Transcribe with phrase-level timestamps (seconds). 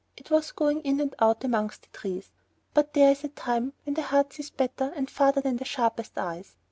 [0.17, 2.31] It was going in and out amongst the trees.
[2.73, 6.17] But there is a time when the heart sees better and farther than the sharpest
[6.17, 6.55] eyes.